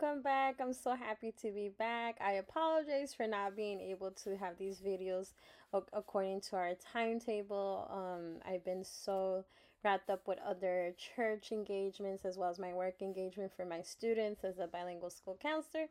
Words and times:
welcome 0.00 0.22
back. 0.22 0.56
I'm 0.60 0.72
so 0.72 0.94
happy 0.94 1.32
to 1.42 1.50
be 1.50 1.70
back. 1.76 2.18
I 2.20 2.32
apologize 2.32 3.14
for 3.14 3.26
not 3.26 3.56
being 3.56 3.80
able 3.80 4.10
to 4.24 4.36
have 4.36 4.56
these 4.58 4.80
videos 4.80 5.32
according 5.72 6.40
to 6.42 6.56
our 6.56 6.72
timetable. 6.92 7.88
Um, 7.90 8.40
I've 8.46 8.64
been 8.64 8.84
so 8.84 9.44
wrapped 9.82 10.10
up 10.10 10.28
with 10.28 10.38
other 10.46 10.94
church 11.16 11.50
engagements 11.52 12.24
as 12.24 12.36
well 12.36 12.50
as 12.50 12.58
my 12.58 12.72
work 12.72 13.02
engagement 13.02 13.52
for 13.56 13.64
my 13.64 13.80
students 13.80 14.44
as 14.44 14.58
a 14.58 14.66
bilingual 14.66 15.10
school 15.10 15.38
counselor 15.40 15.86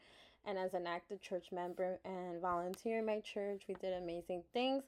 and 0.46 0.58
as 0.58 0.74
an 0.74 0.88
active 0.88 1.22
church 1.22 1.48
member 1.52 2.00
and 2.06 2.42
volunteer 2.42 3.00
in 3.00 3.06
my 3.06 3.20
church. 3.20 3.64
We 3.68 3.76
did 3.76 3.94
amazing 3.94 4.44
things. 4.54 4.84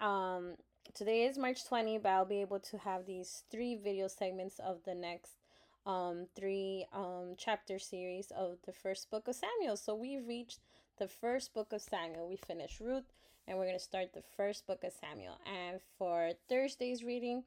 Um, 0.00 0.54
today 0.94 1.26
is 1.26 1.38
March 1.38 1.64
20, 1.66 1.98
but 1.98 2.08
I'll 2.08 2.24
be 2.24 2.40
able 2.40 2.60
to 2.60 2.78
have 2.78 3.06
these 3.06 3.44
three 3.50 3.76
video 3.76 4.08
segments 4.08 4.58
of 4.58 4.78
the 4.84 4.94
next 4.94 5.43
um, 5.86 6.26
three 6.34 6.86
um, 6.92 7.34
chapter 7.36 7.78
series 7.78 8.32
of 8.36 8.58
the 8.66 8.72
first 8.72 9.10
book 9.10 9.28
of 9.28 9.34
Samuel. 9.34 9.76
So 9.76 9.94
we've 9.94 10.26
reached 10.26 10.60
the 10.98 11.08
first 11.08 11.52
book 11.54 11.72
of 11.72 11.82
Samuel. 11.82 12.28
We 12.28 12.36
finished 12.36 12.80
Ruth, 12.80 13.12
and 13.46 13.58
we're 13.58 13.66
going 13.66 13.78
to 13.78 13.84
start 13.84 14.12
the 14.14 14.22
first 14.36 14.66
book 14.66 14.84
of 14.84 14.92
Samuel. 14.92 15.38
And 15.46 15.80
for 15.98 16.30
Thursday's 16.48 17.04
reading, 17.04 17.44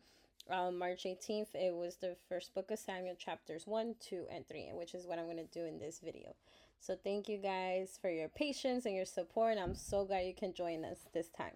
um, 0.50 0.77
March 0.77 1.04
18th, 1.04 1.55
it 1.55 1.76
was 1.76 1.96
the 1.98 2.16
first 2.30 2.54
book 2.54 2.72
of 2.72 2.80
Samuel, 2.80 3.16
chapters 3.16 3.66
1, 3.66 3.96
2, 4.00 4.26
and 4.32 4.48
3, 4.48 4.70
which 4.74 4.94
is 4.94 5.05
what 5.08 5.20
I'm 5.20 5.26
going 5.26 5.38
to 5.38 5.60
do 5.60 5.66
in 5.66 5.80
this 5.80 5.99
video. 6.04 6.35
So 6.80 6.96
thank 7.04 7.27
you 7.27 7.38
guys 7.38 7.98
for 7.99 8.10
your 8.10 8.30
patience 8.30 8.85
and 8.85 8.96
your 8.96 9.05
support. 9.05 9.58
I'm 9.58 9.76
so 9.76 10.05
glad 10.05 10.27
you 10.27 10.35
can 10.35 10.54
join 10.54 10.85
us 10.85 10.99
this 11.13 11.27
time. 11.30 11.55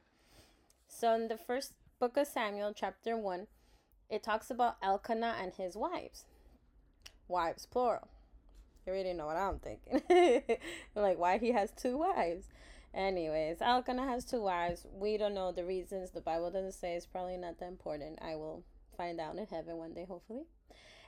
So 0.88 1.14
in 1.14 1.28
the 1.28 1.38
first 1.38 1.74
book 2.00 2.18
of 2.18 2.28
Samuel, 2.28 2.74
chapter 2.76 3.16
1, 3.16 3.48
it 4.10 4.24
talks 4.24 4.50
about 4.50 4.78
Elkanah 4.82 5.36
and 5.40 5.54
his 5.54 5.78
wives 5.78 6.26
wives 7.32 7.66
plural. 7.66 8.08
You 8.86 8.94
already 8.94 9.14
know 9.14 9.28
what 9.28 9.38
I'm 9.38 9.60
thinking. 9.60 10.02
like 10.96 11.18
why 11.18 11.38
he 11.38 11.52
has 11.52 11.72
two 11.72 11.98
wives. 11.98 12.48
Anyways, 12.94 13.62
Elkanah 13.62 14.06
has 14.06 14.26
two 14.26 14.42
wives. 14.42 14.86
We 14.92 15.18
don't 15.18 15.34
know 15.34 15.52
the 15.52 15.64
reasons. 15.64 16.12
The 16.12 16.22
Bible 16.22 16.52
doesn't 16.52 16.74
say. 16.74 16.96
It's 16.96 17.06
probably 17.06 17.38
not 17.38 17.60
that 17.60 17.68
important. 17.68 18.20
I 18.22 18.36
will 18.36 18.64
find 18.98 19.20
out 19.20 19.38
in 19.38 19.46
heaven 19.46 19.78
one 19.78 19.94
day, 19.94 20.06
hopefully. 20.06 20.44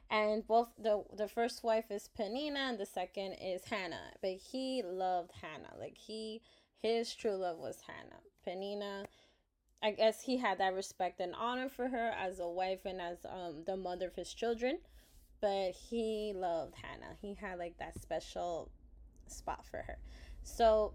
And 0.10 0.46
both 0.48 0.70
the 0.78 1.04
the 1.16 1.28
first 1.28 1.64
wife 1.64 1.90
is 1.90 2.10
Peninnah 2.16 2.70
and 2.70 2.78
the 2.78 2.86
second 2.86 3.34
is 3.42 3.66
Hannah. 3.66 4.12
But 4.22 4.32
he 4.52 4.84
loved 4.86 5.32
Hannah. 5.42 5.74
Like 5.80 5.98
he 5.98 6.42
his 6.82 7.14
true 7.14 7.36
love 7.36 7.58
was 7.58 7.80
Hannah. 7.88 8.22
Peninnah 8.46 9.06
I 9.82 9.92
guess 9.92 10.22
he 10.22 10.38
had 10.38 10.60
that 10.60 10.74
respect 10.74 11.20
and 11.20 11.36
honor 11.36 11.68
for 11.68 11.90
her 11.90 12.12
as 12.18 12.40
a 12.40 12.48
wife 12.48 12.86
and 12.86 13.02
as 13.02 13.18
um 13.26 13.64
the 13.66 13.76
mother 13.76 14.08
of 14.08 14.16
his 14.16 14.34
children 14.34 14.80
but 15.44 15.72
he 15.72 16.32
loved 16.34 16.74
Hannah. 16.82 17.18
He 17.22 17.34
had 17.34 17.60
like 17.60 17.78
that 17.80 18.02
special 18.02 18.72
spot 19.28 19.66
for 19.70 19.84
her. 19.86 19.98
So 20.42 20.94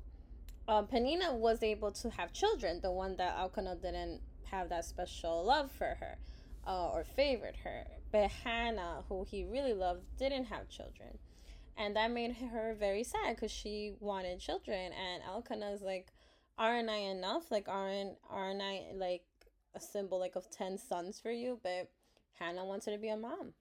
um, 0.66 0.86
Peninnah 0.86 1.34
was 1.34 1.62
able 1.62 1.92
to 1.92 2.08
have 2.08 2.32
children, 2.32 2.80
the 2.80 2.90
one 2.90 3.14
that 3.16 3.36
Elkanah 3.38 3.76
didn't 3.76 4.22
have 4.50 4.70
that 4.70 4.86
special 4.86 5.44
love 5.44 5.70
for 5.70 5.98
her 6.00 6.16
uh, 6.66 6.88
or 6.88 7.04
favored 7.04 7.56
her. 7.62 7.84
But 8.10 8.30
Hannah, 8.42 9.04
who 9.10 9.26
he 9.28 9.44
really 9.44 9.74
loved, 9.74 10.00
didn't 10.18 10.46
have 10.46 10.70
children. 10.70 11.18
And 11.76 11.94
that 11.96 12.10
made 12.10 12.32
her 12.36 12.74
very 12.74 13.04
sad 13.04 13.36
because 13.36 13.52
she 13.52 13.96
wanted 14.00 14.40
children. 14.40 14.92
And 14.94 15.22
Elkanah's 15.28 15.82
like, 15.82 16.06
aren't 16.56 16.88
I 16.88 16.96
enough? 16.96 17.50
Like, 17.50 17.68
aren't, 17.68 18.16
aren't 18.30 18.62
I 18.62 18.86
like 18.94 19.24
a 19.74 19.80
symbol 19.80 20.18
like 20.18 20.36
of 20.36 20.50
10 20.50 20.78
sons 20.78 21.20
for 21.20 21.30
you? 21.30 21.60
But 21.62 21.90
Hannah 22.38 22.64
wanted 22.64 22.92
to 22.92 22.98
be 22.98 23.10
a 23.10 23.16
mom. 23.18 23.52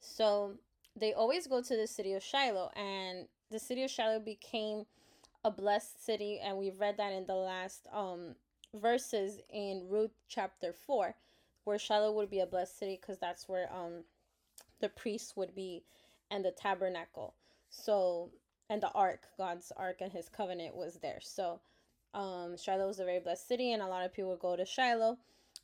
So 0.00 0.54
they 0.96 1.12
always 1.12 1.46
go 1.46 1.62
to 1.62 1.76
the 1.76 1.86
city 1.86 2.12
of 2.14 2.22
Shiloh, 2.22 2.70
and 2.76 3.28
the 3.50 3.58
city 3.58 3.84
of 3.84 3.90
Shiloh 3.90 4.20
became 4.20 4.86
a 5.44 5.50
blessed 5.50 6.04
city, 6.04 6.40
and 6.42 6.58
we 6.58 6.70
read 6.70 6.96
that 6.96 7.12
in 7.12 7.26
the 7.26 7.34
last 7.34 7.86
um 7.92 8.34
verses 8.74 9.40
in 9.50 9.86
Ruth 9.88 10.10
chapter 10.28 10.72
four, 10.72 11.14
where 11.64 11.78
Shiloh 11.78 12.12
would 12.12 12.30
be 12.30 12.40
a 12.40 12.46
blessed 12.46 12.78
city 12.78 12.98
because 13.00 13.18
that's 13.18 13.48
where 13.48 13.72
um 13.72 14.04
the 14.80 14.88
priests 14.88 15.36
would 15.36 15.54
be 15.54 15.84
and 16.30 16.44
the 16.44 16.50
tabernacle. 16.50 17.34
So 17.70 18.30
and 18.70 18.82
the 18.82 18.90
ark, 18.92 19.22
God's 19.36 19.72
ark 19.76 19.98
and 20.00 20.12
his 20.12 20.28
covenant 20.28 20.74
was 20.74 20.96
there. 20.96 21.20
So 21.20 21.60
um 22.14 22.56
Shiloh 22.56 22.88
was 22.88 23.00
a 23.00 23.04
very 23.04 23.20
blessed 23.20 23.48
city 23.48 23.72
and 23.72 23.82
a 23.82 23.86
lot 23.86 24.04
of 24.04 24.12
people 24.12 24.30
would 24.30 24.40
go 24.40 24.56
to 24.56 24.64
Shiloh 24.64 25.18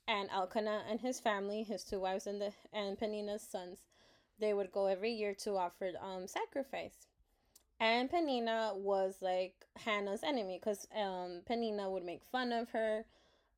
and 0.06 0.28
Elkanah 0.30 0.84
and 0.88 1.00
his 1.00 1.20
family, 1.20 1.62
his 1.62 1.84
two 1.84 2.00
wives 2.00 2.26
and 2.26 2.40
the 2.40 2.52
and 2.72 2.98
Peninnah's 2.98 3.42
sons 3.42 3.78
they 4.38 4.54
would 4.54 4.72
go 4.72 4.86
every 4.86 5.12
year 5.12 5.34
to 5.34 5.56
offer 5.56 5.92
um 6.00 6.26
sacrifice. 6.26 7.06
And 7.80 8.08
Peninnah 8.08 8.72
was 8.76 9.16
like 9.20 9.66
Hannah's 9.76 10.22
enemy 10.22 10.58
because 10.62 10.86
um 10.96 11.42
Peninnah 11.46 11.90
would 11.90 12.04
make 12.04 12.24
fun 12.24 12.52
of 12.52 12.70
her. 12.70 13.04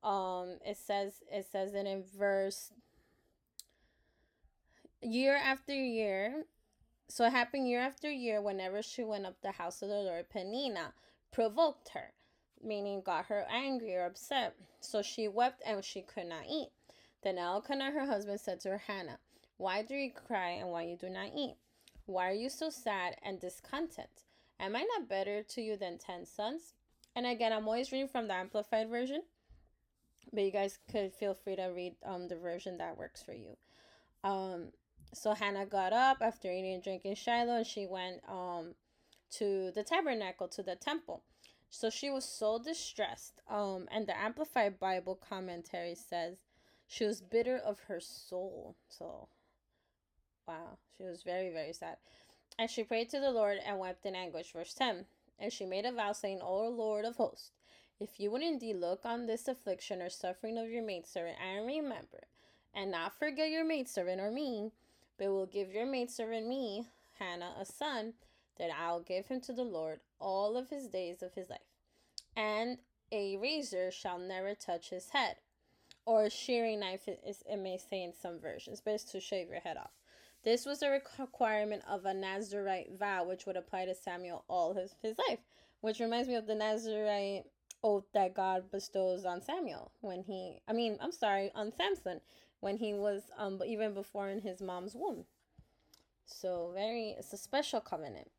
Um 0.03 0.59
it 0.65 0.77
says 0.77 1.23
it 1.31 1.47
says 1.51 1.75
it 1.75 1.87
in 1.87 2.05
verse 2.17 2.73
year 5.03 5.37
after 5.37 5.75
year. 5.75 6.45
So 7.09 7.25
it 7.25 7.33
happened 7.33 7.69
year 7.69 7.81
after 7.81 8.11
year 8.11 8.43
whenever 8.43 8.83
she 8.83 9.05
went 9.05 9.27
up 9.27 9.37
the 9.43 9.53
house 9.53 9.83
of 9.83 9.89
the 9.89 9.95
Lord, 9.95 10.29
Peninnah 10.29 10.93
provoked 11.33 11.91
her, 11.91 12.13
meaning 12.63 13.01
got 13.05 13.27
her 13.27 13.47
angry 13.49 13.95
or 13.95 14.07
upset. 14.07 14.57
So 14.81 15.03
she 15.03 15.29
wept 15.29 15.63
and 15.65 15.85
she 15.85 16.03
could 16.03 16.27
not 16.27 16.47
eat. 16.49 16.71
Then 17.23 17.39
Elkanah, 17.39 17.93
her 17.93 18.07
husband, 18.07 18.41
said 18.41 18.61
to 18.61 18.71
her, 18.71 18.83
Hannah, 18.87 19.19
why 19.57 19.83
do 19.83 19.95
you 19.95 20.11
cry 20.13 20.51
and 20.51 20.69
why 20.69 20.83
you 20.85 20.97
do 20.97 21.09
not 21.09 21.31
eat? 21.37 21.57
Why 22.07 22.29
are 22.29 22.35
you 22.35 22.49
so 22.49 22.71
sad 22.71 23.17
and 23.23 23.41
discontent? 23.41 24.25
Am 24.61 24.77
I 24.77 24.87
not 24.97 25.09
better 25.09 25.43
to 25.43 25.61
you 25.61 25.77
than 25.77 25.99
ten 25.99 26.25
sons? 26.25 26.75
And 27.15 27.27
again, 27.27 27.53
I'm 27.53 27.67
always 27.67 27.93
reading 27.93 28.09
from 28.09 28.29
the 28.29 28.35
Amplified 28.35 28.89
version, 28.89 29.23
but 30.33 30.45
you 30.45 30.51
guys 30.51 30.79
could 30.91 31.13
feel 31.15 31.35
free 31.35 31.57
to 31.57 31.67
read 31.75 31.95
um 32.05 32.29
the 32.29 32.37
version 32.37 32.79
that 32.79 32.99
works 32.99 33.23
for 33.23 33.33
you. 33.33 33.57
Um, 34.23 34.73
so 35.15 35.35
Hannah 35.35 35.67
got 35.67 35.93
up 35.93 36.19
after 36.21 36.51
eating 36.51 36.75
and 36.75 36.83
drinking 36.83 37.15
Shiloh, 37.15 37.57
and 37.57 37.67
she 37.67 37.87
went 37.87 38.21
um 38.29 38.75
to 39.39 39.73
the 39.75 39.83
tabernacle 39.83 40.49
to 40.49 40.63
the 40.63 40.77
temple. 40.77 41.23
So 41.71 41.91
she 41.91 42.11
was 42.11 42.25
so 42.25 42.59
distressed. 42.59 43.41
Um, 43.51 43.89
and 43.91 44.07
the 44.07 44.17
Amplified 44.17 44.79
Bible 44.79 45.17
commentary 45.17 45.95
says 45.95 46.37
she 46.87 47.05
was 47.05 47.21
bitter 47.21 47.57
of 47.59 47.81
her 47.89 48.01
soul. 48.01 48.77
So 48.89 49.29
Wow, 50.47 50.79
she 50.97 51.03
was 51.03 51.23
very, 51.23 51.51
very 51.51 51.73
sad. 51.73 51.97
And 52.59 52.71
she 52.71 52.85
prayed 52.85 53.11
to 53.11 53.21
the 53.21 53.31
Lord 53.31 53.59
and 53.65 53.79
wept 53.79 54.07
in 54.07 54.15
anguish. 54.15 54.53
Verse 54.53 54.75
10. 54.75 55.05
And 55.39 55.53
she 55.53 55.67
made 55.67 55.85
a 55.85 55.93
vow, 55.93 56.13
saying, 56.13 56.41
O 56.43 56.69
Lord 56.69 57.05
of 57.05 57.17
hosts, 57.17 57.51
if 58.01 58.21
you 58.21 58.31
would 58.31 58.43
indeed 58.43 58.77
look 58.77 59.05
on 59.05 59.27
this 59.27 59.49
affliction 59.49 60.01
or 60.01 60.09
suffering 60.09 60.57
of 60.57 60.71
your 60.71 60.83
maidservant 60.83 61.37
and 61.41 61.67
remember, 61.67 62.25
and 62.75 62.91
not 62.91 63.19
forget 63.19 63.51
your 63.51 63.65
maidservant 63.65 64.21
or 64.21 64.31
me, 64.31 64.71
but 65.19 65.29
will 65.29 65.47
give 65.47 65.73
your 65.73 65.87
maidservant 65.87 66.47
me, 66.47 66.87
Hannah, 67.19 67.55
a 67.59 67.65
son, 67.65 68.15
then 68.59 68.71
I'll 68.79 69.01
give 69.01 69.27
him 69.27 69.41
to 69.43 69.53
the 69.53 69.65
Lord 69.65 70.01
all 70.19 70.57
of 70.57 70.71
his 70.71 70.87
days 70.87 71.23
of 71.23 71.35
his 71.35 71.51
life. 71.51 71.59
And 72.37 72.79
a 73.11 73.37
razor 73.37 73.91
shall 73.91 74.19
never 74.19 74.55
touch 74.55 74.91
his 74.91 75.11
head. 75.11 75.37
Or 76.05 76.25
a 76.25 76.31
shearing 76.31 76.81
knife, 76.81 77.09
it, 77.09 77.19
may 77.59 77.79
say 77.79 78.03
in 78.03 78.13
some 78.13 78.39
versions, 78.39 78.81
but 78.81 78.95
it's 78.95 79.05
to 79.05 79.21
shave 79.21 79.49
your 79.49 79.61
head 79.61 79.77
off. 79.77 79.91
This 80.47 80.65
was 80.65 80.81
a 80.81 80.91
requirement 81.19 81.83
of 81.89 82.05
a 82.05 82.15
Nazarite 82.15 82.97
vow, 82.97 83.25
which 83.25 83.47
would 83.47 83.57
apply 83.57 83.87
to 83.87 83.97
Samuel 83.97 84.45
all 84.47 84.75
his, 84.75 84.95
his 85.03 85.19
life, 85.29 85.41
which 85.81 85.99
reminds 85.99 86.29
me 86.29 86.37
of 86.37 86.47
the 86.47 86.55
Nazarite 86.55 87.47
oath 87.83 88.05
that 88.15 88.33
God 88.33 88.71
bestows 88.71 89.25
on 89.25 89.43
Samuel 89.43 89.91
when 90.03 90.23
he, 90.23 90.61
I 90.69 90.73
mean, 90.73 90.99
I'm 91.01 91.11
sorry, 91.11 91.51
on 91.57 91.73
Samson 91.73 92.21
when 92.61 92.77
he 92.77 92.95
was, 92.95 93.23
um, 93.37 93.61
even 93.67 93.93
before 93.93 94.29
in 94.29 94.41
his 94.41 94.63
mom's 94.63 94.95
womb. 94.95 95.25
So 96.27 96.71
very, 96.73 97.17
it's 97.19 97.33
a 97.33 97.39
special 97.39 97.81
covenant. 97.81 98.31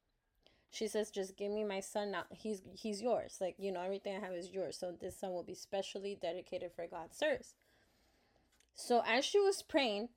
She 0.70 0.88
says, 0.88 1.12
"Just 1.12 1.36
give 1.36 1.52
me 1.52 1.66
my 1.66 1.82
son 1.82 2.12
now. 2.12 2.24
He's 2.30 2.62
he's 2.74 3.02
yours. 3.02 3.38
Like 3.42 3.56
you 3.58 3.72
know, 3.72 3.82
everything 3.82 4.16
I 4.16 4.20
have 4.20 4.34
is 4.34 4.52
yours. 4.52 4.78
So 4.78 4.92
this 4.92 5.18
son 5.18 5.32
will 5.32 5.44
be 5.44 5.56
specially 5.56 6.18
dedicated 6.22 6.72
for 6.74 6.88
God's 6.88 7.18
service." 7.18 7.56
So 8.76 9.02
as 9.08 9.24
she 9.24 9.40
was 9.40 9.62
praying, 9.62 10.10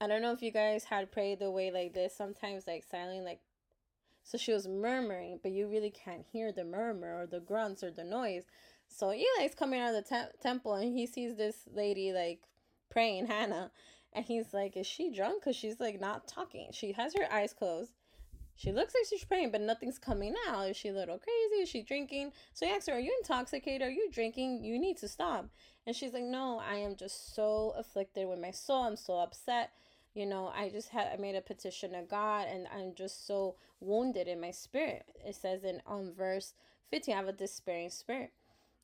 I 0.00 0.06
don't 0.06 0.22
know 0.22 0.32
if 0.32 0.42
you 0.42 0.50
guys 0.50 0.84
had 0.84 1.10
prayed 1.10 1.38
the 1.38 1.50
way 1.50 1.70
like 1.70 1.94
this, 1.94 2.14
sometimes 2.14 2.66
like 2.66 2.84
silent, 2.84 3.24
like 3.24 3.40
so 4.22 4.36
she 4.36 4.52
was 4.52 4.66
murmuring, 4.66 5.38
but 5.40 5.52
you 5.52 5.68
really 5.68 5.90
can't 5.90 6.24
hear 6.32 6.50
the 6.50 6.64
murmur 6.64 7.16
or 7.16 7.26
the 7.26 7.38
grunts 7.38 7.84
or 7.84 7.92
the 7.92 8.02
noise. 8.02 8.44
So 8.88 9.10
Eli's 9.10 9.54
coming 9.54 9.80
out 9.80 9.94
of 9.94 10.02
the 10.04 10.08
te- 10.08 10.38
temple 10.42 10.74
and 10.74 10.96
he 10.96 11.06
sees 11.06 11.36
this 11.36 11.60
lady 11.72 12.12
like 12.12 12.40
praying, 12.90 13.26
Hannah, 13.28 13.70
and 14.12 14.24
he's 14.24 14.52
like, 14.52 14.76
Is 14.76 14.86
she 14.86 15.10
drunk? 15.10 15.42
Because 15.42 15.56
she's 15.56 15.78
like 15.78 16.00
not 16.00 16.26
talking. 16.26 16.70
She 16.72 16.92
has 16.92 17.14
her 17.14 17.32
eyes 17.32 17.52
closed. 17.52 17.92
She 18.56 18.72
looks 18.72 18.94
like 18.94 19.04
she's 19.08 19.24
praying, 19.24 19.50
but 19.50 19.60
nothing's 19.60 19.98
coming 19.98 20.34
out. 20.48 20.70
Is 20.70 20.78
she 20.78 20.88
a 20.88 20.92
little 20.94 21.18
crazy? 21.18 21.62
Is 21.62 21.68
she 21.68 21.82
drinking? 21.82 22.32
So 22.54 22.64
he 22.66 22.72
asks 22.72 22.86
her, 22.86 22.94
Are 22.94 22.98
you 22.98 23.14
intoxicated? 23.20 23.86
Are 23.86 23.90
you 23.90 24.10
drinking? 24.10 24.64
You 24.64 24.78
need 24.78 24.96
to 24.98 25.08
stop. 25.08 25.48
And 25.86 25.94
she's 25.94 26.12
like, 26.14 26.24
No, 26.24 26.58
I 26.58 26.76
am 26.76 26.96
just 26.96 27.34
so 27.34 27.74
afflicted 27.76 28.26
with 28.26 28.40
my 28.40 28.50
soul. 28.50 28.82
I'm 28.82 28.96
so 28.96 29.18
upset. 29.18 29.70
You 30.16 30.24
know, 30.24 30.50
I 30.56 30.70
just 30.70 30.88
had 30.88 31.08
I 31.12 31.20
made 31.20 31.34
a 31.34 31.42
petition 31.42 31.92
to 31.92 32.02
God 32.02 32.48
and 32.50 32.66
I'm 32.74 32.94
just 32.94 33.26
so 33.26 33.56
wounded 33.80 34.28
in 34.28 34.40
my 34.40 34.50
spirit. 34.50 35.04
It 35.22 35.36
says 35.36 35.62
in 35.62 35.82
um 35.86 36.14
verse 36.16 36.54
15, 36.90 37.12
I 37.12 37.18
have 37.18 37.28
a 37.28 37.32
despairing 37.32 37.90
spirit. 37.90 38.32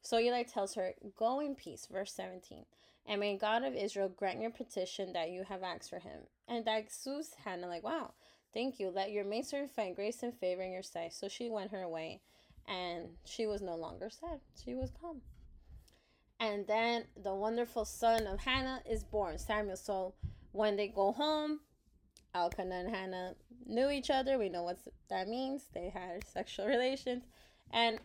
So 0.02 0.18
Eli 0.18 0.42
tells 0.42 0.74
her, 0.74 0.92
Go 1.16 1.40
in 1.40 1.54
peace, 1.54 1.88
verse 1.90 2.12
17. 2.12 2.66
And 3.06 3.18
may 3.18 3.38
God 3.38 3.64
of 3.64 3.74
Israel 3.74 4.10
grant 4.14 4.42
your 4.42 4.50
petition 4.50 5.14
that 5.14 5.30
you 5.30 5.44
have 5.44 5.62
asked 5.62 5.88
for 5.88 6.00
him. 6.00 6.20
And 6.46 6.66
that 6.66 6.92
soothes 6.92 7.34
Hannah, 7.44 7.66
like, 7.66 7.82
wow, 7.82 8.12
thank 8.52 8.78
you. 8.78 8.90
Let 8.90 9.10
your 9.10 9.24
maidservant 9.24 9.74
find 9.74 9.96
grace 9.96 10.22
and 10.22 10.34
favor 10.34 10.60
in 10.60 10.70
your 10.70 10.82
sight. 10.82 11.14
So 11.14 11.28
she 11.28 11.48
went 11.48 11.70
her 11.70 11.88
way 11.88 12.20
and 12.68 13.06
she 13.24 13.46
was 13.46 13.62
no 13.62 13.74
longer 13.74 14.10
sad. 14.10 14.40
She 14.62 14.74
was 14.74 14.90
calm. 15.00 15.22
And 16.38 16.66
then 16.66 17.04
the 17.16 17.34
wonderful 17.34 17.86
son 17.86 18.26
of 18.26 18.40
Hannah 18.40 18.82
is 18.88 19.02
born, 19.02 19.38
Samuel. 19.38 19.76
So 19.76 20.14
when 20.52 20.76
they 20.76 20.88
go 20.88 21.12
home, 21.12 21.60
Elkanah 22.34 22.74
and 22.74 22.94
Hannah 22.94 23.34
knew 23.66 23.90
each 23.90 24.10
other. 24.10 24.38
We 24.38 24.48
know 24.48 24.62
what 24.62 24.78
that 25.08 25.28
means. 25.28 25.66
They 25.74 25.90
had 25.90 26.26
sexual 26.26 26.66
relations. 26.66 27.24
And 27.72 27.98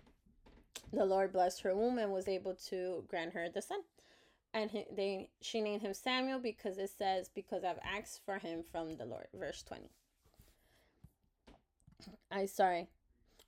the 0.92 1.06
Lord 1.06 1.34
blessed 1.34 1.62
her 1.62 1.76
womb 1.76 1.98
and 1.98 2.12
was 2.12 2.28
able 2.28 2.56
to 2.70 3.04
grant 3.08 3.34
her 3.34 3.48
the 3.50 3.62
son. 3.62 3.80
And 4.54 4.72
he, 4.72 4.86
they 4.96 5.30
she 5.42 5.62
named 5.62 5.82
him 5.82 5.94
Samuel 5.94 6.40
because 6.40 6.78
it 6.78 6.90
says, 6.98 7.30
Because 7.34 7.64
I've 7.64 7.80
asked 7.84 8.22
for 8.26 8.40
him 8.40 8.64
from 8.72 8.98
the 8.98 9.06
Lord. 9.06 9.28
Verse 9.34 9.62
20. 9.64 9.90
I 12.32 12.46
sorry. 12.46 12.88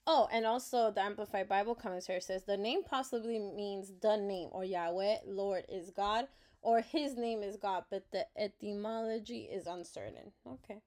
Oh, 0.08 0.28
and 0.32 0.46
also 0.46 0.92
the 0.92 1.04
Amplified 1.04 1.48
Bible 1.48 1.76
commentary 1.76 2.22
says 2.22 2.44
the 2.44 2.58
name 2.58 2.84
possibly 2.84 3.38
means 3.38 3.94
the 4.02 4.18
name 4.18 4.50
or 4.52 4.64
Yahweh, 4.64 5.18
Lord 5.28 5.66
is 5.70 5.92
God, 5.92 6.26
or 6.62 6.82
his 6.82 7.16
name 7.16 7.44
is 7.44 7.58
God, 7.58 7.86
but 7.90 8.04
the 8.12 8.26
etymology 8.38 9.42
is 9.52 9.68
uncertain. 9.68 10.32
Okay. 10.46 10.80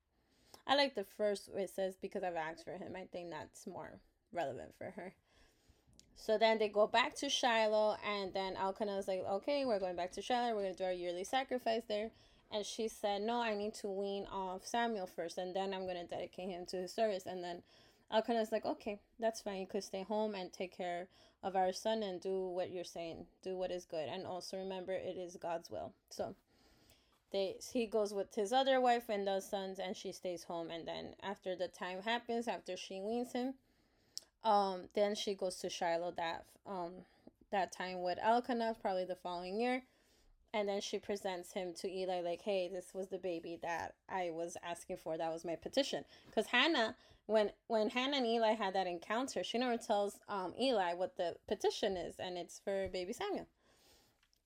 I 0.66 0.76
like 0.76 0.94
the 0.94 1.04
first 1.04 1.50
it 1.56 1.70
says 1.70 1.96
because 2.00 2.22
I've 2.22 2.36
asked 2.36 2.64
for 2.64 2.72
him. 2.72 2.94
I 2.96 3.06
think 3.10 3.30
that's 3.30 3.66
more 3.66 3.98
relevant 4.32 4.74
for 4.76 4.90
her. 4.96 5.14
So 6.14 6.38
then 6.38 6.58
they 6.58 6.68
go 6.68 6.86
back 6.86 7.16
to 7.16 7.28
Shiloh, 7.28 7.96
and 8.06 8.32
then 8.32 8.56
Elkanah 8.56 8.98
is 8.98 9.08
like, 9.08 9.24
okay, 9.28 9.64
we're 9.64 9.80
going 9.80 9.96
back 9.96 10.12
to 10.12 10.22
Shiloh. 10.22 10.54
We're 10.54 10.62
going 10.62 10.74
to 10.74 10.78
do 10.78 10.84
our 10.84 10.92
yearly 10.92 11.24
sacrifice 11.24 11.82
there. 11.88 12.10
And 12.52 12.64
she 12.64 12.86
said, 12.86 13.22
no, 13.22 13.40
I 13.40 13.56
need 13.56 13.74
to 13.76 13.88
wean 13.88 14.26
off 14.30 14.66
Samuel 14.66 15.06
first, 15.06 15.38
and 15.38 15.56
then 15.56 15.72
I'm 15.72 15.86
going 15.86 15.96
to 15.96 16.04
dedicate 16.04 16.50
him 16.50 16.66
to 16.66 16.76
his 16.76 16.92
service. 16.92 17.24
And 17.26 17.42
then 17.42 17.62
Elkanah's 18.12 18.52
like, 18.52 18.66
okay, 18.66 19.00
that's 19.18 19.40
fine. 19.40 19.60
You 19.60 19.66
could 19.66 19.82
stay 19.82 20.02
home 20.02 20.34
and 20.34 20.52
take 20.52 20.76
care 20.76 21.08
of 21.42 21.56
our 21.56 21.72
son 21.72 22.02
and 22.02 22.20
do 22.20 22.46
what 22.48 22.70
you're 22.70 22.84
saying. 22.84 23.26
Do 23.42 23.56
what 23.56 23.70
is 23.70 23.84
good. 23.84 24.08
And 24.08 24.26
also 24.26 24.56
remember, 24.56 24.92
it 24.92 25.16
is 25.16 25.36
God's 25.40 25.70
will. 25.70 25.92
So 26.10 26.34
they 27.32 27.56
he 27.72 27.86
goes 27.86 28.14
with 28.14 28.34
his 28.34 28.52
other 28.52 28.80
wife 28.80 29.08
and 29.08 29.26
the 29.26 29.40
sons, 29.40 29.78
and 29.78 29.96
she 29.96 30.12
stays 30.12 30.44
home. 30.44 30.70
And 30.70 30.86
then 30.86 31.14
after 31.22 31.56
the 31.56 31.68
time 31.68 32.02
happens, 32.02 32.46
after 32.46 32.76
she 32.76 33.00
weans 33.00 33.32
him, 33.32 33.54
um, 34.44 34.88
then 34.94 35.14
she 35.14 35.34
goes 35.34 35.56
to 35.56 35.70
Shiloh 35.70 36.12
that 36.16 36.44
um 36.66 36.92
that 37.50 37.72
time 37.72 38.02
with 38.02 38.18
Elkanah, 38.22 38.76
probably 38.80 39.04
the 39.04 39.16
following 39.16 39.60
year. 39.60 39.82
And 40.54 40.68
then 40.68 40.82
she 40.82 40.98
presents 40.98 41.52
him 41.52 41.72
to 41.80 41.90
Eli, 41.90 42.20
like, 42.20 42.42
hey, 42.42 42.68
this 42.70 42.92
was 42.92 43.08
the 43.08 43.16
baby 43.16 43.58
that 43.62 43.94
I 44.06 44.30
was 44.32 44.58
asking 44.62 44.98
for. 44.98 45.16
That 45.16 45.32
was 45.32 45.46
my 45.46 45.56
petition. 45.56 46.04
Because 46.26 46.46
Hannah 46.46 46.94
when 47.26 47.50
when 47.68 47.90
Hannah 47.90 48.18
and 48.18 48.26
Eli 48.26 48.54
had 48.54 48.74
that 48.74 48.86
encounter, 48.86 49.44
she 49.44 49.58
never 49.58 49.76
tells 49.76 50.18
um 50.28 50.54
Eli 50.60 50.94
what 50.94 51.16
the 51.16 51.36
petition 51.48 51.96
is, 51.96 52.16
and 52.18 52.36
it's 52.36 52.60
for 52.62 52.88
baby 52.88 53.12
Samuel. 53.12 53.46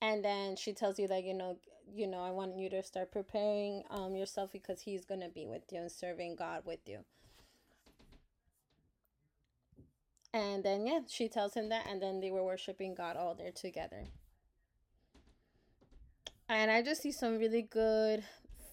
And 0.01 0.23
then 0.23 0.55
she 0.55 0.73
tells 0.73 0.99
you 0.99 1.07
that 1.07 1.23
you 1.23 1.33
know 1.33 1.57
you 1.93 2.07
know 2.07 2.19
I 2.21 2.31
want 2.31 2.57
you 2.57 2.69
to 2.69 2.83
start 2.83 3.11
preparing 3.11 3.83
um 3.89 4.15
yourself 4.15 4.51
because 4.51 4.81
he's 4.81 5.05
gonna 5.05 5.29
be 5.29 5.45
with 5.45 5.63
you 5.71 5.79
and 5.79 5.91
serving 5.91 6.35
God 6.35 6.63
with 6.65 6.79
you. 6.85 6.99
And 10.33 10.63
then 10.63 10.85
yeah, 10.85 10.99
she 11.07 11.27
tells 11.29 11.55
him 11.55 11.69
that, 11.69 11.87
and 11.89 12.01
then 12.01 12.19
they 12.19 12.31
were 12.31 12.43
worshiping 12.43 12.93
God 12.93 13.17
all 13.17 13.33
there 13.33 13.51
together. 13.51 14.03
And 16.49 16.71
I 16.71 16.81
just 16.81 17.01
see 17.01 17.11
some 17.11 17.39
really 17.39 17.63
good 17.63 18.23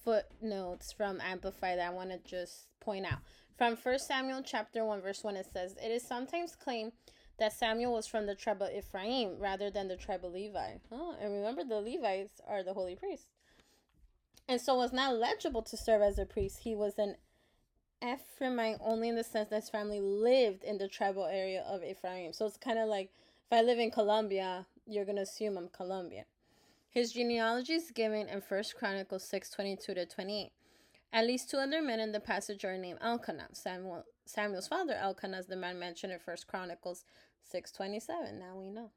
footnotes 0.05 0.93
from 0.93 1.21
Amplify 1.21 1.77
that 1.77 1.89
I 1.89 1.91
want 1.91 2.11
to 2.11 2.19
just 2.19 2.69
point 2.81 3.07
out. 3.07 3.21
From 3.57 3.77
1 3.77 3.99
Samuel 4.01 4.43
chapter 4.43 4.85
1 4.85 5.01
verse 5.01 5.23
1 5.23 5.37
it 5.37 5.47
says, 5.53 5.77
"It 5.77 5.91
is 5.91 6.07
sometimes 6.07 6.57
claimed 6.57 6.93
that 7.39 7.53
Samuel 7.53 7.93
was 7.93 8.07
from 8.07 8.27
the 8.27 8.35
tribe 8.35 8.63
of 8.63 8.73
Ephraim 8.73 9.39
rather 9.39 9.71
than 9.71 9.87
the 9.89 9.97
tribe 9.97 10.25
of 10.25 10.33
Levi." 10.33 10.79
Oh, 10.91 11.17
and 11.21 11.33
remember 11.33 11.63
the 11.63 11.81
Levites 11.81 12.41
are 12.47 12.63
the 12.65 12.75
holy 12.75 12.97
priests. 12.97 13.29
And 14.49 14.61
so 14.61 14.75
was 14.75 14.93
not 14.93 15.13
eligible 15.13 15.63
to 15.63 15.77
serve 15.77 16.03
as 16.03 16.19
a 16.19 16.27
priest. 16.27 16.61
He 16.61 16.75
was 16.75 16.99
an 16.99 17.17
Ephraimite 18.03 18.79
only 18.81 19.09
in 19.09 19.15
the 19.15 19.25
sense 19.25 19.49
that 19.51 19.57
his 19.57 19.71
family 19.71 20.01
lived 20.01 20.65
in 20.65 20.79
the 20.79 20.89
tribal 20.89 21.25
area 21.25 21.63
of 21.63 21.83
Ephraim. 21.83 22.33
So 22.33 22.47
it's 22.47 22.57
kind 22.57 22.79
of 22.79 22.89
like 22.89 23.11
if 23.47 23.53
I 23.53 23.63
live 23.63 23.79
in 23.79 23.91
Colombia, 23.91 24.67
you're 24.87 25.05
going 25.05 25.17
to 25.17 25.23
assume 25.23 25.57
I'm 25.57 25.69
Colombian. 25.69 26.27
His 26.91 27.13
genealogy 27.13 27.75
is 27.75 27.91
given 27.91 28.29
in 28.29 28.41
First 28.41 28.77
Chronicles 28.77 29.25
6 29.25 29.51
22 29.51 29.95
to 29.95 30.07
28. 30.07 30.53
At 31.13 31.27
least 31.27 31.51
two 31.51 31.59
other 31.59 31.81
men 31.81 32.01
in 32.01 32.13
the 32.13 32.21
passage 32.21 32.65
are 32.65 32.77
named 32.77 32.99
Elkanah. 33.01 33.49
Samuel, 33.53 34.05
Samuel's 34.27 34.69
father, 34.69 34.95
Elkanah, 34.95 35.39
is 35.39 35.47
the 35.47 35.57
man 35.57 35.79
mentioned 35.79 36.13
in 36.13 36.19
First 36.19 36.47
Chronicles 36.47 37.05
6.27. 37.53 38.39
Now 38.39 38.57
we 38.57 38.71
know. 38.71 38.91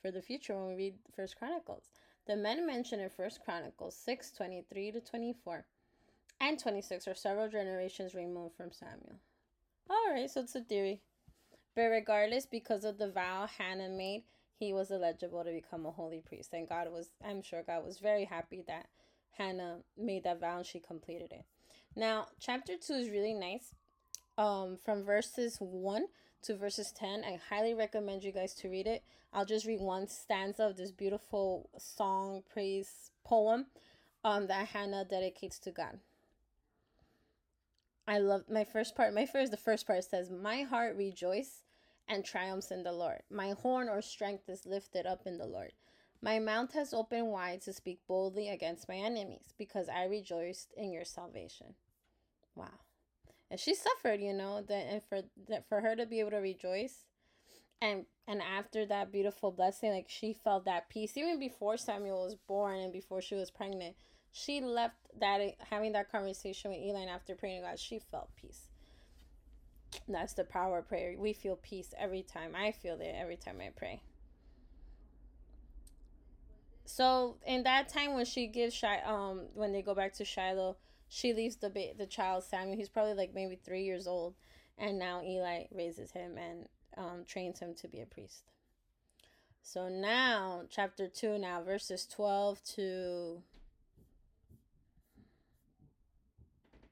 For 0.00 0.10
the 0.10 0.22
future 0.22 0.54
when 0.54 0.68
we 0.68 0.74
read 0.74 0.94
First 1.16 1.36
Chronicles. 1.36 1.88
The 2.26 2.36
men 2.36 2.66
mentioned 2.66 3.02
in 3.02 3.10
First 3.10 3.40
Chronicles 3.44 3.98
6.23 4.06 4.92
to 4.92 5.00
24 5.00 5.64
and 6.40 6.58
26 6.58 7.08
are 7.08 7.14
several 7.14 7.48
generations 7.48 8.14
removed 8.14 8.54
from 8.56 8.70
Samuel. 8.72 9.20
Alright, 9.90 10.30
so 10.30 10.40
it's 10.40 10.54
a 10.54 10.60
theory. 10.60 11.00
But 11.74 11.84
regardless, 11.84 12.46
because 12.46 12.84
of 12.84 12.98
the 12.98 13.10
vow 13.10 13.46
Hannah 13.58 13.88
made, 13.88 14.24
he 14.58 14.72
was 14.72 14.90
eligible 14.90 15.42
to 15.44 15.50
become 15.50 15.86
a 15.86 15.90
holy 15.90 16.20
priest. 16.20 16.52
And 16.52 16.68
God 16.68 16.90
was, 16.92 17.10
I'm 17.24 17.42
sure 17.42 17.62
God 17.62 17.84
was 17.84 17.98
very 17.98 18.24
happy 18.24 18.62
that 18.66 18.86
Hannah 19.32 19.78
made 19.96 20.24
that 20.24 20.40
vow 20.40 20.58
and 20.58 20.66
she 20.66 20.80
completed 20.80 21.32
it. 21.32 21.44
Now, 21.96 22.26
chapter 22.40 22.74
2 22.76 22.92
is 22.94 23.10
really 23.10 23.34
nice. 23.34 23.72
Um, 24.36 24.78
from 24.84 25.04
verses 25.04 25.58
1 25.60 26.06
to 26.42 26.56
verses 26.56 26.90
10, 26.90 27.22
I 27.24 27.38
highly 27.48 27.72
recommend 27.72 28.24
you 28.24 28.32
guys 28.32 28.52
to 28.54 28.68
read 28.68 28.88
it. 28.88 29.04
I'll 29.32 29.44
just 29.44 29.66
read 29.66 29.80
one 29.80 30.08
stanza 30.08 30.64
of 30.64 30.76
this 30.76 30.90
beautiful 30.90 31.70
song 31.78 32.42
praise 32.52 33.10
poem 33.24 33.66
um, 34.24 34.48
that 34.48 34.68
Hannah 34.68 35.04
dedicates 35.04 35.58
to 35.60 35.70
God. 35.70 36.00
I 38.08 38.18
love 38.18 38.44
my 38.50 38.64
first 38.64 38.96
part. 38.96 39.14
My 39.14 39.24
first, 39.24 39.52
the 39.52 39.56
first 39.56 39.86
part 39.86 40.02
says, 40.04 40.30
My 40.30 40.62
heart 40.62 40.96
rejoice 40.96 41.62
and 42.08 42.24
triumphs 42.24 42.70
in 42.70 42.82
the 42.82 42.92
Lord. 42.92 43.22
My 43.30 43.50
horn 43.52 43.88
or 43.88 44.02
strength 44.02 44.48
is 44.48 44.66
lifted 44.66 45.06
up 45.06 45.26
in 45.26 45.38
the 45.38 45.46
Lord. 45.46 45.72
My 46.20 46.38
mouth 46.38 46.72
has 46.72 46.92
opened 46.92 47.28
wide 47.28 47.60
to 47.62 47.72
speak 47.72 48.00
boldly 48.08 48.48
against 48.48 48.88
my 48.88 48.96
enemies 48.96 49.54
because 49.56 49.88
I 49.88 50.04
rejoiced 50.04 50.72
in 50.76 50.92
your 50.92 51.04
salvation. 51.04 51.74
Wow. 52.54 52.68
And 53.50 53.60
she 53.60 53.74
suffered, 53.74 54.20
you 54.20 54.32
know, 54.32 54.62
that 54.62 54.86
and 54.90 55.02
for 55.08 55.22
that 55.48 55.68
for 55.68 55.80
her 55.80 55.94
to 55.96 56.06
be 56.06 56.20
able 56.20 56.30
to 56.30 56.38
rejoice 56.38 57.04
and 57.80 58.06
and 58.26 58.40
after 58.40 58.86
that 58.86 59.12
beautiful 59.12 59.52
blessing, 59.52 59.92
like 59.92 60.06
she 60.08 60.32
felt 60.32 60.64
that 60.64 60.88
peace 60.88 61.16
even 61.16 61.38
before 61.38 61.76
Samuel 61.76 62.24
was 62.24 62.34
born 62.34 62.78
and 62.78 62.92
before 62.92 63.20
she 63.20 63.34
was 63.34 63.50
pregnant. 63.50 63.94
She 64.32 64.60
left 64.60 64.96
that 65.20 65.40
having 65.70 65.92
that 65.92 66.10
conversation 66.10 66.70
with 66.70 66.80
Eli 66.80 67.04
after 67.04 67.34
praying 67.34 67.62
to 67.62 67.68
God, 67.68 67.78
she 67.78 67.98
felt 67.98 68.30
peace. 68.34 68.68
That's 70.08 70.32
the 70.32 70.44
power 70.44 70.78
of 70.78 70.88
prayer. 70.88 71.14
We 71.16 71.32
feel 71.32 71.56
peace 71.56 71.94
every 71.96 72.22
time. 72.22 72.52
I 72.56 72.72
feel 72.72 73.00
it 73.00 73.14
every 73.16 73.36
time 73.36 73.58
I 73.60 73.70
pray. 73.76 74.00
So 76.84 77.36
in 77.46 77.62
that 77.62 77.88
time 77.88 78.14
when 78.14 78.24
she 78.24 78.46
gives 78.46 78.74
Shai, 78.74 79.00
um, 79.04 79.42
when 79.54 79.72
they 79.72 79.82
go 79.82 79.94
back 79.94 80.14
to 80.14 80.24
Shiloh, 80.24 80.76
she 81.14 81.32
leaves 81.32 81.56
the 81.56 81.70
ba- 81.70 81.94
the 81.96 82.06
child 82.06 82.42
Samuel. 82.42 82.76
He's 82.76 82.88
probably 82.88 83.14
like 83.14 83.32
maybe 83.32 83.54
three 83.54 83.84
years 83.84 84.08
old, 84.08 84.34
and 84.76 84.98
now 84.98 85.22
Eli 85.22 85.66
raises 85.72 86.10
him 86.10 86.36
and 86.36 86.66
um, 86.96 87.24
trains 87.24 87.60
him 87.60 87.72
to 87.76 87.88
be 87.88 88.00
a 88.00 88.06
priest. 88.06 88.42
So 89.62 89.88
now, 89.88 90.62
chapter 90.68 91.06
two, 91.06 91.38
now 91.38 91.62
verses 91.62 92.04
twelve 92.06 92.60
to 92.74 93.42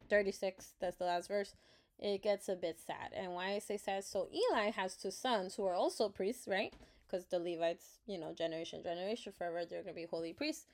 thirty 0.09 0.31
six. 0.31 0.75
That's 0.81 0.99
the 0.99 1.05
last 1.05 1.27
verse. 1.27 1.57
It 1.99 2.23
gets 2.23 2.49
a 2.49 2.55
bit 2.55 2.79
sad, 2.79 3.13
and 3.17 3.33
why 3.33 3.55
I 3.55 3.59
say 3.59 3.77
sad? 3.77 4.05
So 4.05 4.29
Eli 4.33 4.71
has 4.71 4.97
two 4.97 5.11
sons 5.11 5.57
who 5.57 5.67
are 5.67 5.75
also 5.75 6.09
priests, 6.09 6.47
right? 6.47 6.73
Because 7.07 7.27
the 7.27 7.41
Levites, 7.41 7.99
you 8.07 8.19
know, 8.19 8.33
generation 8.33 8.85
generation 8.85 9.33
forever, 9.37 9.65
they're 9.65 9.83
gonna 9.83 9.95
be 9.95 10.07
holy 10.09 10.33
priests. 10.33 10.67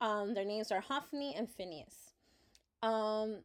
Um, 0.00 0.34
their 0.34 0.44
names 0.44 0.70
are 0.70 0.80
Hophni 0.80 1.34
and 1.34 1.48
Phinehas 1.50 2.11
um 2.82 3.38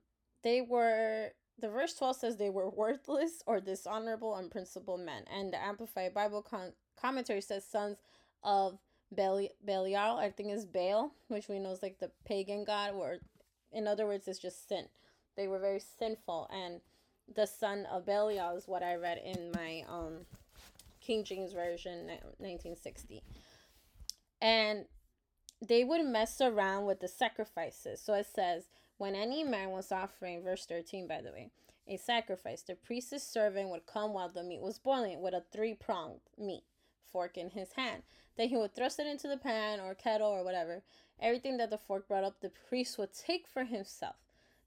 they 0.43 0.61
were 0.61 1.29
the 1.59 1.69
verse 1.69 1.95
12 1.95 2.15
says 2.15 2.37
they 2.37 2.49
were 2.49 2.69
worthless 2.69 3.41
or 3.45 3.59
dishonorable 3.59 4.35
unprincipled 4.35 5.01
men 5.01 5.23
and 5.33 5.51
the 5.51 5.63
amplified 5.63 6.13
bible 6.13 6.41
con- 6.41 6.73
commentary 6.99 7.41
says 7.41 7.65
sons 7.65 7.97
of 8.43 8.77
Bel- 9.11 9.49
belial 9.65 10.17
i 10.17 10.29
think 10.29 10.51
is 10.51 10.65
baal 10.65 11.11
which 11.29 11.47
we 11.47 11.59
know 11.59 11.71
is 11.71 11.81
like 11.81 11.99
the 11.99 12.11
pagan 12.25 12.65
god 12.65 12.93
or 12.93 13.19
in 13.71 13.87
other 13.87 14.05
words, 14.05 14.27
it's 14.27 14.39
just 14.39 14.67
sin. 14.67 14.87
They 15.35 15.47
were 15.47 15.59
very 15.59 15.79
sinful, 15.79 16.49
and 16.51 16.81
the 17.33 17.45
son 17.45 17.85
of 17.91 18.05
Belial 18.05 18.55
is 18.55 18.67
what 18.67 18.83
I 18.83 18.95
read 18.95 19.19
in 19.23 19.51
my 19.53 19.83
um, 19.87 20.25
King 21.01 21.23
James 21.23 21.53
version, 21.53 22.07
1960. 22.37 23.21
And 24.41 24.85
they 25.61 25.83
would 25.83 26.05
mess 26.05 26.39
around 26.41 26.85
with 26.85 26.99
the 26.99 27.07
sacrifices. 27.07 28.01
So 28.01 28.13
it 28.13 28.27
says, 28.33 28.63
when 28.97 29.15
any 29.15 29.43
man 29.43 29.71
was 29.71 29.91
offering, 29.91 30.43
verse 30.43 30.65
13, 30.65 31.07
by 31.07 31.21
the 31.21 31.31
way, 31.31 31.51
a 31.87 31.97
sacrifice, 31.97 32.61
the 32.61 32.75
priest's 32.75 33.23
servant 33.23 33.69
would 33.69 33.85
come 33.85 34.13
while 34.13 34.29
the 34.29 34.43
meat 34.43 34.61
was 34.61 34.79
boiling 34.79 35.21
with 35.21 35.33
a 35.33 35.43
three 35.51 35.73
pronged 35.73 36.19
meat 36.37 36.63
fork 37.11 37.37
in 37.37 37.49
his 37.49 37.73
hand. 37.73 38.03
Then 38.35 38.49
he 38.49 38.57
would 38.57 38.75
thrust 38.75 38.99
it 38.99 39.07
into 39.07 39.27
the 39.27 39.37
pan 39.37 39.79
or 39.79 39.95
kettle 39.95 40.29
or 40.29 40.43
whatever. 40.43 40.83
Everything 41.19 41.57
that 41.57 41.69
the 41.69 41.77
fork 41.77 42.07
brought 42.07 42.23
up, 42.23 42.41
the 42.41 42.51
priest 42.69 42.97
would 42.97 43.13
take 43.13 43.47
for 43.47 43.63
himself. 43.63 44.15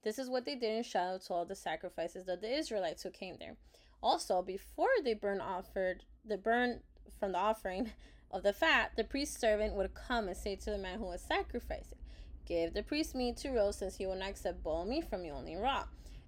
This 0.02 0.18
is 0.18 0.30
what 0.30 0.46
they 0.46 0.54
did 0.54 0.76
in 0.76 0.82
Shiloh 0.82 1.18
to 1.18 1.34
all 1.34 1.44
the 1.44 1.54
sacrifices 1.54 2.26
of 2.26 2.40
the 2.40 2.52
Israelites 2.52 3.02
who 3.02 3.10
came 3.10 3.37
there. 3.38 3.56
Also, 4.02 4.40
before 4.42 4.88
they 5.04 5.14
burn 5.14 5.40
offered 5.40 6.04
the 6.25 6.38
burn 6.38 6.80
from 7.18 7.32
the 7.32 7.38
offering 7.38 7.90
of 8.30 8.42
the 8.42 8.52
fat, 8.52 8.92
the 8.96 9.04
priest's 9.04 9.38
servant 9.38 9.75
would 9.75 9.94
come 9.94 10.26
and 10.26 10.37
say 10.37 10.56
to 10.56 10.70
the 10.70 10.78
man 10.78 10.99
who 10.99 11.04
was 11.04 11.20
sacrificing, 11.20 11.99
Give 12.50 12.75
the 12.75 12.83
priest 12.83 13.14
meat 13.14 13.37
to 13.38 13.50
roast, 13.50 13.78
since 13.78 13.95
he 13.95 14.07
will 14.07 14.16
not 14.16 14.30
accept 14.30 14.64
boiled 14.64 14.88
meat 14.88 15.09
from 15.09 15.25
you, 15.25 15.30
only 15.30 15.54
raw. 15.54 15.85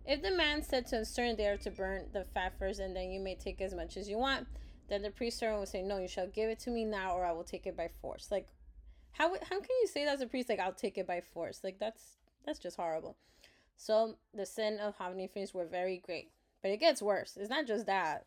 If 0.06 0.22
the 0.22 0.30
man 0.30 0.62
said 0.62 0.86
to 0.86 1.00
a 1.00 1.04
certain 1.04 1.34
they 1.34 1.48
are 1.48 1.56
to 1.56 1.70
burn 1.72 2.04
the 2.12 2.24
fat 2.32 2.56
first, 2.60 2.78
and 2.78 2.94
then 2.94 3.10
you 3.10 3.18
may 3.18 3.34
take 3.34 3.60
as 3.60 3.74
much 3.74 3.96
as 3.96 4.08
you 4.08 4.18
want, 4.18 4.46
then 4.88 5.02
the 5.02 5.10
priest 5.10 5.40
servant 5.40 5.58
would 5.58 5.68
say, 5.68 5.82
No, 5.82 5.98
you 5.98 6.06
shall 6.06 6.28
give 6.28 6.48
it 6.48 6.60
to 6.60 6.70
me 6.70 6.84
now, 6.84 7.16
or 7.16 7.24
I 7.24 7.32
will 7.32 7.42
take 7.42 7.66
it 7.66 7.76
by 7.76 7.90
force. 8.00 8.28
Like, 8.30 8.46
how 9.10 9.30
how 9.30 9.58
can 9.58 9.76
you 9.80 9.88
say 9.88 10.04
that 10.04 10.14
as 10.14 10.20
a 10.20 10.28
priest? 10.28 10.48
Like, 10.48 10.60
I'll 10.60 10.72
take 10.72 10.96
it 10.96 11.08
by 11.08 11.22
force. 11.34 11.58
Like, 11.64 11.80
that's 11.80 12.18
that's 12.46 12.60
just 12.60 12.76
horrible. 12.76 13.16
So 13.76 14.14
the 14.32 14.46
sin 14.46 14.78
of 14.78 14.94
having 15.00 15.26
feasts 15.26 15.52
were 15.52 15.66
very 15.66 15.98
great, 16.06 16.30
but 16.62 16.70
it 16.70 16.78
gets 16.78 17.02
worse. 17.02 17.36
It's 17.36 17.50
not 17.50 17.66
just 17.66 17.86
that. 17.86 18.26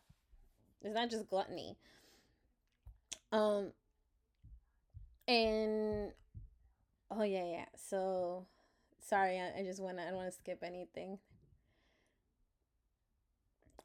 It's 0.82 0.94
not 0.94 1.08
just 1.08 1.30
gluttony. 1.30 1.78
Um. 3.32 3.72
And 5.26 6.12
oh 7.10 7.22
yeah, 7.22 7.44
yeah. 7.44 7.64
So 7.76 8.46
sorry, 9.00 9.38
I, 9.38 9.60
I 9.60 9.64
just 9.64 9.80
wanna 9.80 10.02
I 10.02 10.06
don't 10.06 10.16
want 10.16 10.28
to 10.28 10.36
skip 10.38 10.62
anything. 10.62 11.18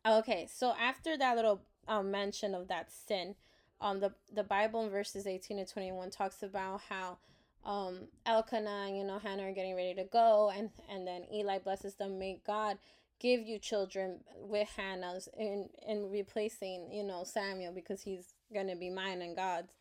Okay, 0.06 0.48
so 0.52 0.74
after 0.80 1.18
that 1.18 1.36
little 1.36 1.62
um, 1.88 2.10
mention 2.12 2.56
of 2.56 2.68
that 2.70 2.92
sin, 2.92 3.36
um, 3.80 4.00
the 4.00 4.14
the 4.34 4.44
Bible 4.44 4.84
in 4.84 4.90
verses 4.90 5.28
eighteen 5.28 5.58
to 5.58 5.66
twenty 5.72 5.92
one 5.92 6.10
talks 6.10 6.42
about 6.44 6.82
how 6.90 7.18
um 7.64 8.08
Elkanah 8.26 8.86
and 8.88 8.98
you 8.98 9.04
know 9.04 9.20
Hannah 9.20 9.44
are 9.44 9.54
getting 9.54 9.76
ready 9.76 9.94
to 9.96 10.04
go, 10.06 10.52
and 10.56 10.70
and 10.90 11.08
then 11.08 11.24
Eli 11.34 11.60
blesses 11.60 11.96
them. 11.96 12.18
May 12.18 12.40
God 12.46 12.78
give 13.20 13.42
you 13.42 13.60
children 13.60 14.22
with 14.40 14.70
Hannah's 14.76 15.30
in 15.38 15.70
in 15.88 16.10
replacing 16.10 16.92
you 16.92 17.04
know 17.04 17.24
Samuel 17.24 17.72
because 17.74 18.02
he's 18.02 18.34
gonna 18.54 18.76
be 18.76 18.90
mine 18.90 19.22
and 19.22 19.36
God's 19.36 19.72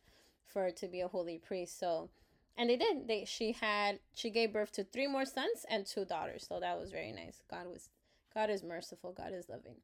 for 0.45 0.69
to 0.71 0.87
be 0.87 1.01
a 1.01 1.07
holy 1.07 1.37
priest. 1.37 1.79
So, 1.79 2.09
and 2.57 2.69
they 2.69 2.77
did. 2.77 3.07
They 3.07 3.25
she 3.25 3.53
had 3.53 3.99
she 4.13 4.29
gave 4.29 4.53
birth 4.53 4.71
to 4.73 4.83
three 4.83 5.07
more 5.07 5.25
sons 5.25 5.65
and 5.69 5.85
two 5.85 6.05
daughters. 6.05 6.45
So 6.47 6.59
that 6.59 6.79
was 6.79 6.91
very 6.91 7.11
nice. 7.11 7.41
God 7.49 7.67
was 7.67 7.89
God 8.33 8.49
is 8.49 8.63
merciful. 8.63 9.13
God 9.13 9.33
is 9.33 9.49
loving. 9.49 9.75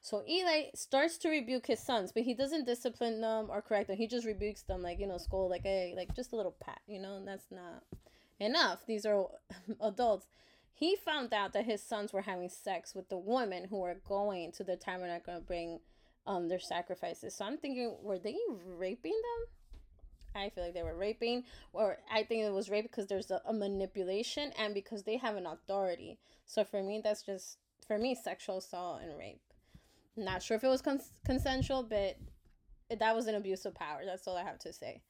So 0.00 0.24
Eli 0.28 0.64
starts 0.74 1.16
to 1.18 1.28
rebuke 1.28 1.68
his 1.68 1.78
sons, 1.78 2.10
but 2.10 2.24
he 2.24 2.34
doesn't 2.34 2.66
discipline 2.66 3.20
them 3.20 3.46
or 3.48 3.62
correct 3.62 3.86
them. 3.86 3.96
He 3.96 4.08
just 4.08 4.26
rebukes 4.26 4.62
them, 4.62 4.82
like 4.82 4.98
you 4.98 5.06
know, 5.06 5.18
scold, 5.18 5.50
like 5.50 5.62
hey, 5.62 5.94
like 5.96 6.14
just 6.16 6.32
a 6.32 6.36
little 6.36 6.56
pat, 6.60 6.80
you 6.88 7.00
know. 7.00 7.16
And 7.16 7.28
that's 7.28 7.50
not 7.50 7.84
enough. 8.40 8.84
These 8.86 9.06
are 9.06 9.26
adults. 9.80 10.26
He 10.74 10.96
found 10.96 11.32
out 11.32 11.52
that 11.52 11.66
his 11.66 11.82
sons 11.82 12.12
were 12.12 12.22
having 12.22 12.48
sex 12.48 12.94
with 12.94 13.08
the 13.08 13.18
women 13.18 13.66
who 13.70 13.78
were 13.78 13.94
going 14.08 14.50
to 14.52 14.64
the 14.64 14.76
tabernacle 14.76 15.34
to 15.34 15.40
bring 15.40 15.78
um 16.26 16.48
their 16.48 16.58
sacrifices. 16.58 17.36
So 17.36 17.44
I'm 17.44 17.58
thinking, 17.58 17.96
were 18.02 18.18
they 18.18 18.36
raping 18.66 19.12
them? 19.12 19.61
I 20.34 20.50
feel 20.50 20.64
like 20.64 20.74
they 20.74 20.82
were 20.82 20.96
raping, 20.96 21.44
or 21.72 21.98
I 22.10 22.22
think 22.22 22.42
it 22.42 22.52
was 22.52 22.70
rape 22.70 22.84
because 22.84 23.06
there's 23.06 23.30
a, 23.30 23.40
a 23.46 23.52
manipulation 23.52 24.52
and 24.58 24.74
because 24.74 25.02
they 25.02 25.16
have 25.16 25.36
an 25.36 25.46
authority. 25.46 26.18
So 26.46 26.64
for 26.64 26.82
me, 26.82 27.00
that's 27.02 27.22
just 27.22 27.58
for 27.86 27.98
me 27.98 28.14
sexual 28.14 28.58
assault 28.58 29.00
and 29.02 29.18
rape. 29.18 29.40
Not 30.16 30.42
sure 30.42 30.56
if 30.56 30.64
it 30.64 30.68
was 30.68 30.82
cons- 30.82 31.20
consensual, 31.24 31.82
but 31.82 32.16
that 32.98 33.14
was 33.14 33.26
an 33.26 33.34
abuse 33.34 33.64
of 33.64 33.74
power. 33.74 34.02
That's 34.04 34.26
all 34.26 34.36
I 34.36 34.44
have 34.44 34.58
to 34.60 34.72
say. 34.72 35.00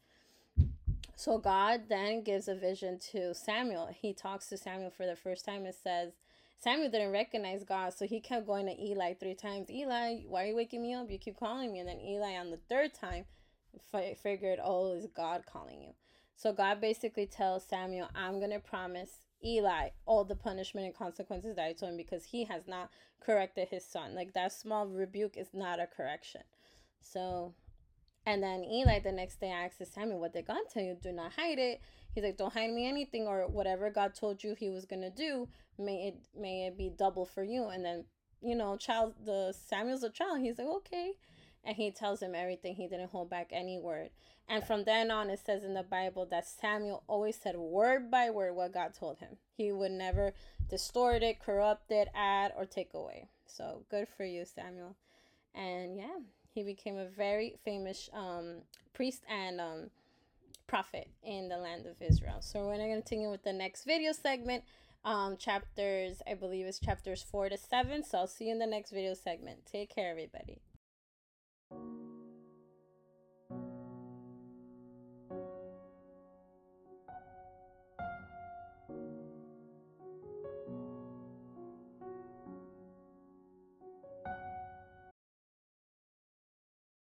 So 1.16 1.38
God 1.38 1.82
then 1.88 2.22
gives 2.22 2.48
a 2.48 2.54
vision 2.54 2.98
to 3.12 3.34
Samuel. 3.34 3.90
He 3.92 4.12
talks 4.12 4.48
to 4.48 4.56
Samuel 4.56 4.90
for 4.90 5.06
the 5.06 5.16
first 5.16 5.44
time. 5.44 5.66
It 5.66 5.76
says, 5.80 6.12
Samuel 6.58 6.90
didn't 6.90 7.12
recognize 7.12 7.64
God, 7.64 7.92
so 7.92 8.06
he 8.06 8.20
kept 8.20 8.46
going 8.46 8.66
to 8.66 8.80
Eli 8.80 9.14
three 9.14 9.34
times. 9.34 9.68
Eli, 9.68 10.20
why 10.28 10.44
are 10.44 10.46
you 10.46 10.56
waking 10.56 10.82
me 10.82 10.94
up? 10.94 11.10
You 11.10 11.18
keep 11.18 11.38
calling 11.38 11.72
me. 11.72 11.80
And 11.80 11.88
then 11.88 12.00
Eli, 12.00 12.34
on 12.34 12.50
the 12.50 12.60
third 12.68 12.94
time, 12.94 13.24
f- 13.92 14.18
figured, 14.18 14.58
oh, 14.62 14.92
is 14.94 15.06
God 15.06 15.44
calling 15.50 15.82
you? 15.82 15.92
So 16.36 16.52
God 16.52 16.80
basically 16.80 17.26
tells 17.26 17.64
Samuel, 17.64 18.08
I'm 18.14 18.38
going 18.38 18.50
to 18.50 18.58
promise 18.58 19.10
Eli 19.44 19.90
all 20.06 20.24
the 20.24 20.36
punishment 20.36 20.86
and 20.86 20.94
consequences 20.94 21.56
that 21.56 21.66
I 21.66 21.72
told 21.72 21.92
him 21.92 21.96
because 21.96 22.24
he 22.24 22.44
has 22.44 22.66
not 22.66 22.90
corrected 23.20 23.68
his 23.68 23.84
son. 23.84 24.14
Like 24.14 24.32
that 24.34 24.52
small 24.52 24.86
rebuke 24.86 25.36
is 25.36 25.48
not 25.52 25.80
a 25.80 25.86
correction. 25.86 26.42
So, 27.00 27.54
and 28.24 28.42
then 28.42 28.64
Eli 28.64 29.00
the 29.00 29.12
next 29.12 29.40
day 29.40 29.50
asks 29.50 29.92
Samuel, 29.92 30.20
What 30.20 30.32
did 30.32 30.46
God 30.46 30.62
tell 30.72 30.82
you? 30.82 30.96
Do 31.00 31.12
not 31.12 31.32
hide 31.32 31.58
it. 31.58 31.80
He's 32.14 32.24
like, 32.24 32.36
Don't 32.36 32.52
hide 32.52 32.70
me 32.70 32.88
anything, 32.88 33.26
or 33.26 33.48
whatever 33.48 33.90
God 33.90 34.14
told 34.14 34.42
you 34.42 34.54
he 34.54 34.70
was 34.70 34.84
gonna 34.84 35.10
do, 35.10 35.48
may 35.78 36.08
it 36.08 36.16
may 36.38 36.66
it 36.66 36.78
be 36.78 36.90
double 36.96 37.26
for 37.26 37.42
you. 37.42 37.68
And 37.68 37.84
then, 37.84 38.04
you 38.40 38.54
know, 38.54 38.76
child 38.76 39.14
the 39.24 39.52
Samuel's 39.66 40.04
a 40.04 40.10
child. 40.10 40.40
He's 40.40 40.58
like, 40.58 40.68
Okay. 40.68 41.12
And 41.64 41.76
he 41.76 41.90
tells 41.90 42.20
him 42.20 42.34
everything. 42.34 42.74
He 42.74 42.88
didn't 42.88 43.10
hold 43.10 43.30
back 43.30 43.50
any 43.52 43.78
word. 43.78 44.10
And 44.48 44.64
from 44.64 44.84
then 44.84 45.10
on, 45.10 45.30
it 45.30 45.40
says 45.44 45.62
in 45.62 45.74
the 45.74 45.82
Bible 45.82 46.26
that 46.26 46.46
Samuel 46.46 47.04
always 47.06 47.36
said 47.36 47.56
word 47.56 48.10
by 48.10 48.30
word 48.30 48.54
what 48.54 48.74
God 48.74 48.94
told 48.94 49.18
him. 49.18 49.36
He 49.56 49.70
would 49.70 49.92
never 49.92 50.34
distort 50.68 51.22
it, 51.22 51.40
corrupt 51.40 51.90
it, 51.92 52.08
add, 52.14 52.52
or 52.56 52.66
take 52.66 52.94
away. 52.94 53.28
So 53.46 53.84
good 53.90 54.08
for 54.16 54.24
you, 54.24 54.44
Samuel. 54.44 54.96
And 55.54 55.96
yeah, 55.96 56.18
he 56.52 56.62
became 56.64 56.98
a 56.98 57.06
very 57.06 57.54
famous 57.64 58.10
um, 58.12 58.62
priest 58.92 59.22
and 59.28 59.60
um, 59.60 59.90
prophet 60.66 61.08
in 61.22 61.48
the 61.48 61.58
land 61.58 61.86
of 61.86 62.00
Israel. 62.00 62.40
So 62.40 62.60
we're 62.60 62.76
going 62.76 62.88
to 62.88 62.94
continue 62.94 63.30
with 63.30 63.44
the 63.44 63.52
next 63.52 63.84
video 63.84 64.12
segment. 64.12 64.64
Um, 65.04 65.36
chapters, 65.36 66.22
I 66.26 66.34
believe, 66.34 66.66
is 66.66 66.78
chapters 66.78 67.22
four 67.22 67.48
to 67.48 67.56
seven. 67.56 68.04
So 68.04 68.18
I'll 68.18 68.26
see 68.26 68.46
you 68.46 68.52
in 68.52 68.58
the 68.58 68.66
next 68.66 68.90
video 68.90 69.14
segment. 69.14 69.66
Take 69.70 69.94
care, 69.94 70.10
everybody. 70.10 70.60